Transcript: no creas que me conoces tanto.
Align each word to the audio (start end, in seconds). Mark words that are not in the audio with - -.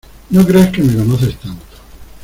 no 0.31 0.43
creas 0.47 0.71
que 0.71 0.81
me 0.81 0.95
conoces 0.95 1.37
tanto. 1.37 1.63